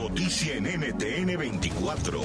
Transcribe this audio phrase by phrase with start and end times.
[0.00, 2.20] Noticia en NTN 24.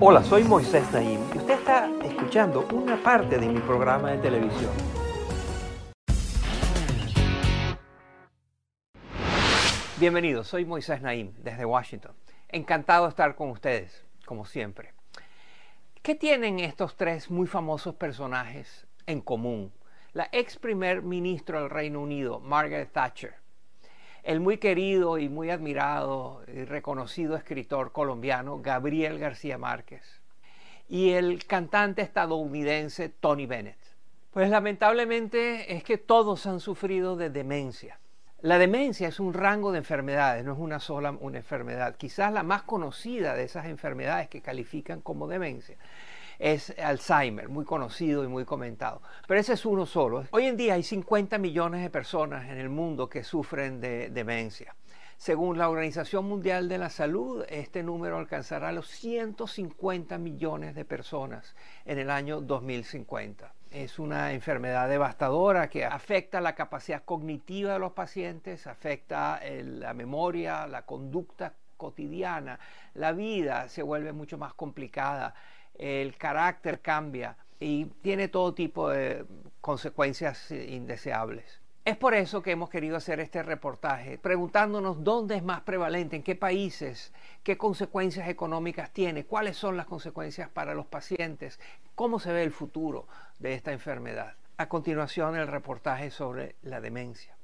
[0.00, 4.72] Hola, soy Moisés Naim y usted está escuchando una parte de mi programa de televisión.
[10.00, 12.16] Bienvenidos, soy Moisés Naim desde Washington.
[12.48, 14.94] Encantado de estar con ustedes, como siempre.
[16.02, 19.72] ¿Qué tienen estos tres muy famosos personajes en común?
[20.14, 23.41] La ex primer ministro del Reino Unido, Margaret Thatcher,
[24.22, 30.20] el muy querido y muy admirado y reconocido escritor colombiano Gabriel García Márquez
[30.88, 33.78] y el cantante estadounidense Tony Bennett.
[34.30, 37.98] Pues lamentablemente es que todos han sufrido de demencia.
[38.40, 41.96] La demencia es un rango de enfermedades, no es una sola una enfermedad.
[41.96, 45.76] Quizás la más conocida de esas enfermedades que califican como demencia
[46.38, 49.02] es Alzheimer, muy conocido y muy comentado.
[49.26, 50.24] Pero ese es uno solo.
[50.30, 54.74] Hoy en día hay 50 millones de personas en el mundo que sufren de demencia.
[55.22, 61.54] Según la Organización Mundial de la Salud, este número alcanzará los 150 millones de personas
[61.84, 63.54] en el año 2050.
[63.70, 70.66] Es una enfermedad devastadora que afecta la capacidad cognitiva de los pacientes, afecta la memoria,
[70.66, 72.58] la conducta cotidiana,
[72.94, 75.34] la vida se vuelve mucho más complicada,
[75.74, 79.24] el carácter cambia y tiene todo tipo de
[79.60, 81.60] consecuencias indeseables.
[81.84, 86.22] Es por eso que hemos querido hacer este reportaje, preguntándonos dónde es más prevalente, en
[86.22, 87.12] qué países,
[87.42, 91.58] qué consecuencias económicas tiene, cuáles son las consecuencias para los pacientes,
[91.96, 93.08] cómo se ve el futuro
[93.40, 94.34] de esta enfermedad.
[94.58, 97.36] A continuación, el reportaje sobre la demencia.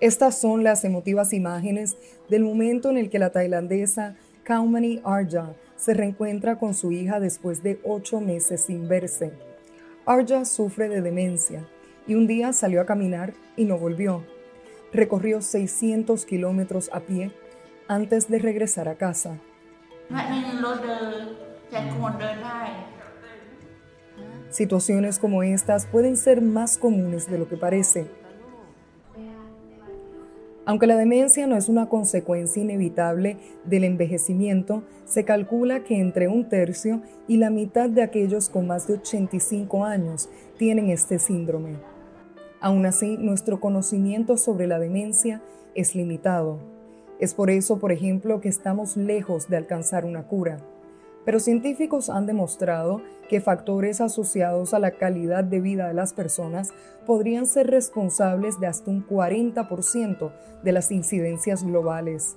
[0.00, 1.96] Estas son las emotivas imágenes
[2.28, 7.62] del momento en el que la tailandesa Kaumani Arja se reencuentra con su hija después
[7.62, 9.32] de ocho meses sin verse.
[10.04, 11.66] Arja sufre de demencia
[12.06, 14.22] y un día salió a caminar y no volvió.
[14.92, 17.32] Recorrió 600 kilómetros a pie
[17.88, 19.38] antes de regresar a casa.
[24.50, 28.06] Situaciones como estas pueden ser más comunes de lo que parece.
[30.66, 36.48] Aunque la demencia no es una consecuencia inevitable del envejecimiento, se calcula que entre un
[36.48, 40.28] tercio y la mitad de aquellos con más de 85 años
[40.58, 41.76] tienen este síndrome.
[42.60, 45.40] Aún así, nuestro conocimiento sobre la demencia
[45.76, 46.58] es limitado.
[47.20, 50.58] Es por eso, por ejemplo, que estamos lejos de alcanzar una cura
[51.26, 56.72] pero científicos han demostrado que factores asociados a la calidad de vida de las personas
[57.04, 60.30] podrían ser responsables de hasta un 40%
[60.62, 62.36] de las incidencias globales.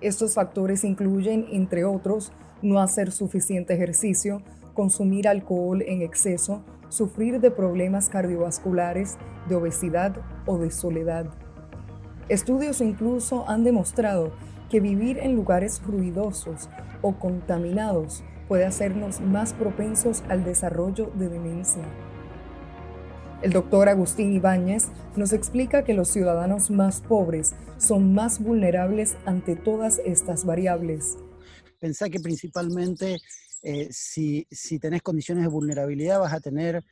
[0.00, 4.42] Estos factores incluyen, entre otros, no hacer suficiente ejercicio,
[4.74, 9.16] consumir alcohol en exceso, sufrir de problemas cardiovasculares,
[9.48, 10.16] de obesidad
[10.46, 11.26] o de soledad.
[12.28, 14.32] Estudios incluso han demostrado
[14.70, 16.70] que vivir en lugares ruidosos
[17.02, 21.82] o contaminados puede hacernos más propensos al desarrollo de demencia.
[23.42, 29.56] El doctor Agustín Ibáñez nos explica que los ciudadanos más pobres son más vulnerables ante
[29.56, 31.16] todas estas variables.
[31.78, 33.18] Pensá que principalmente
[33.62, 36.84] eh, si, si tenés condiciones de vulnerabilidad vas a tener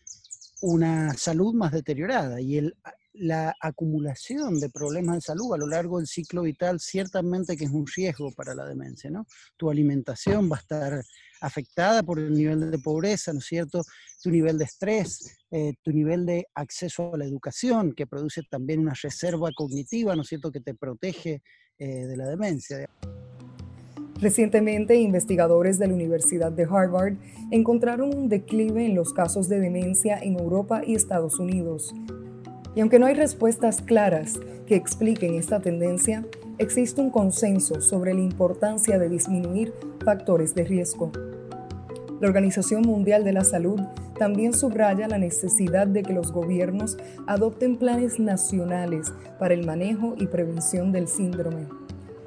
[0.60, 2.76] una salud más deteriorada y el
[3.18, 7.70] la acumulación de problemas de salud a lo largo del ciclo vital ciertamente que es
[7.70, 9.26] un riesgo para la demencia, ¿no?
[9.56, 11.04] Tu alimentación va a estar
[11.40, 13.82] afectada por el nivel de pobreza, ¿no es cierto?
[14.22, 18.80] Tu nivel de estrés, eh, tu nivel de acceso a la educación, que produce también
[18.80, 21.42] una reserva cognitiva, ¿no es cierto?, que te protege
[21.78, 22.88] eh, de la demencia.
[24.20, 27.14] Recientemente, investigadores de la Universidad de Harvard
[27.52, 31.94] encontraron un declive en los casos de demencia en Europa y Estados Unidos.
[32.74, 36.24] Y aunque no hay respuestas claras que expliquen esta tendencia,
[36.58, 39.72] existe un consenso sobre la importancia de disminuir
[40.04, 41.10] factores de riesgo.
[42.20, 43.80] La Organización Mundial de la Salud
[44.18, 50.26] también subraya la necesidad de que los gobiernos adopten planes nacionales para el manejo y
[50.26, 51.66] prevención del síndrome.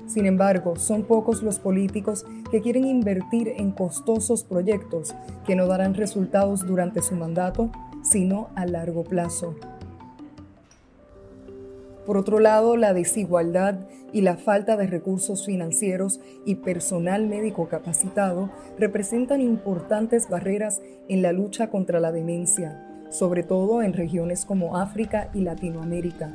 [0.07, 5.13] Sin embargo, son pocos los políticos que quieren invertir en costosos proyectos
[5.45, 7.69] que no darán resultados durante su mandato,
[8.01, 9.55] sino a largo plazo.
[12.11, 18.49] Por otro lado, la desigualdad y la falta de recursos financieros y personal médico capacitado
[18.77, 25.29] representan importantes barreras en la lucha contra la demencia, sobre todo en regiones como África
[25.33, 26.33] y Latinoamérica.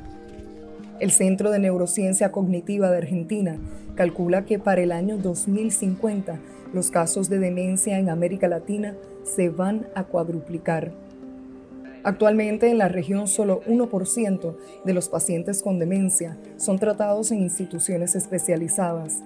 [0.99, 3.59] El Centro de Neurociencia Cognitiva de Argentina
[3.93, 6.39] calcula que para el año 2050
[6.73, 10.91] los casos de demencia en América Latina se van a cuadruplicar.
[12.07, 14.55] Actualmente en la región solo 1%
[14.85, 19.23] de los pacientes con demencia son tratados en instituciones especializadas.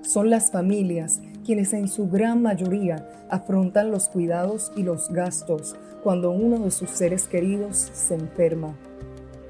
[0.00, 6.30] Son las familias quienes en su gran mayoría afrontan los cuidados y los gastos cuando
[6.30, 8.74] uno de sus seres queridos se enferma.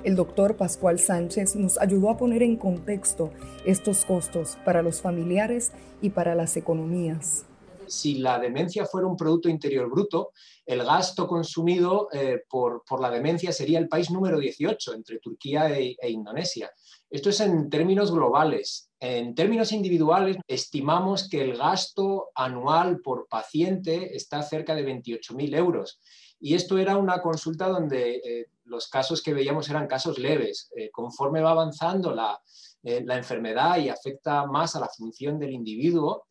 [0.03, 3.31] El doctor Pascual Sánchez nos ayudó a poner en contexto
[3.65, 5.71] estos costos para los familiares
[6.03, 7.45] y para las economías
[7.87, 10.33] si la demencia fuera un Producto Interior Bruto,
[10.67, 15.97] el gasto consumido eh, por, la demencia sería el país número 18 entre Turquía e,
[16.01, 16.71] e, Indonesia.
[17.11, 18.91] Esto es en términos globales.
[18.99, 26.01] En términos individuales, estimamos que el gasto anual por paciente está cerca de 28.000 euros.
[26.41, 30.71] Y esto era una consulta donde eh, los casos que veíamos eran casos leves.
[30.77, 32.41] Eh, conforme va avanzando la,
[32.83, 36.27] la, enfermedad y afecta más a la función del individuo,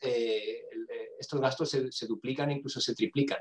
[1.23, 3.39] estos gastos se, duplican e incluso se triplican.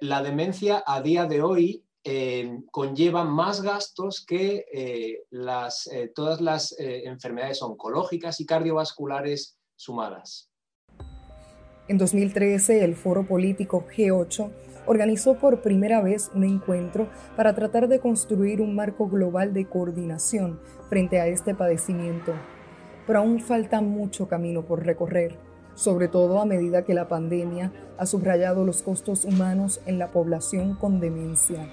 [0.00, 6.40] La demencia a día de hoy eh, conlleva más gastos que eh, las, eh, todas
[6.40, 10.50] las enfermedades oncológicas y cardiovasculares sumadas.
[11.88, 14.50] En 2013, el Foro Político G8
[14.86, 20.60] organizó por primera vez un encuentro para tratar de construir un marco global de coordinación
[20.88, 22.32] frente a este padecimiento.
[23.06, 28.06] Pero aún falta mucho camino por recorrer sobre todo a medida que la pandemia ha
[28.06, 31.68] subrayado los costos humanos en la población con demencia.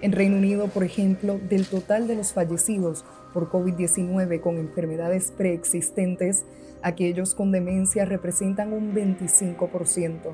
[0.00, 6.44] En Reino Unido, por ejemplo, del total de los fallecidos por COVID-19 con enfermedades preexistentes,
[6.82, 10.32] aquellos con demencia representan un 25%.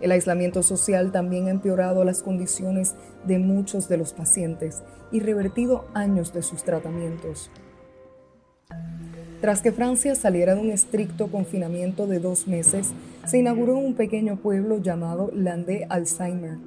[0.00, 2.94] El aislamiento social también ha empeorado las condiciones
[3.24, 7.50] de muchos de los pacientes y revertido años de sus tratamientos.
[9.40, 12.90] Tras que Francia saliera de un estricto confinamiento de dos meses,
[13.24, 16.58] se inauguró un pequeño pueblo llamado Landé Alzheimer.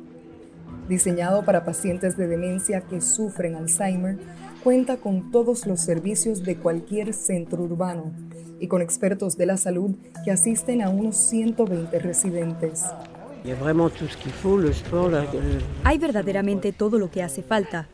[0.88, 4.18] Diseñado para pacientes de demencia que sufren Alzheimer,
[4.63, 8.13] cuenta con todos los servicios de cualquier centro urbano
[8.62, 9.91] y con expertos de la salud
[10.24, 12.85] que asisten a unos 120 residentes.
[15.83, 17.88] Hay verdaderamente todo lo que hace falta.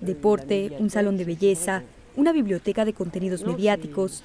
[0.00, 1.84] Deporte, un salón de belleza,
[2.16, 4.22] una biblioteca de contenidos mediáticos.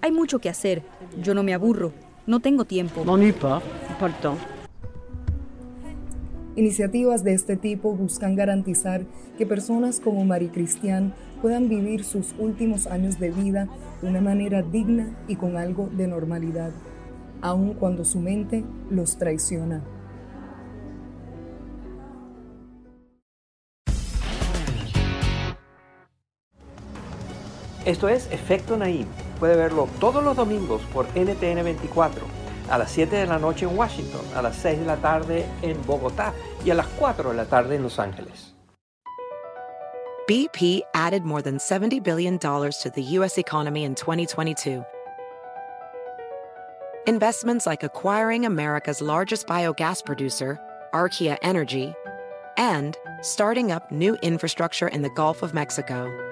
[0.00, 0.82] Hay mucho que hacer.
[1.22, 1.92] Yo no me aburro.
[2.26, 3.04] No tengo tiempo.
[6.54, 9.02] Iniciativas de este tipo buscan garantizar
[9.38, 13.68] que personas como Marie Cristian puedan vivir sus últimos años de vida
[14.02, 16.70] de una manera digna y con algo de normalidad,
[17.40, 19.82] aun cuando su mente los traiciona.
[27.84, 29.08] Esto es Efecto Naim.
[29.40, 32.24] Puede verlo todos los domingos por NTN 24,
[32.70, 35.84] a las 7 de la noche en Washington, a las 6 de la tarde en
[35.84, 36.32] Bogotá
[36.64, 38.54] y a las 4 de la tarde en Los Ángeles.
[40.28, 43.36] BP added more than $70 billion to the U.S.
[43.36, 44.84] economy in 2022.
[47.08, 50.60] Investments like acquiring America's largest biogas producer,
[50.94, 51.92] Archaea Energy,
[52.56, 56.31] and starting up new infrastructure in the Gulf of Mexico.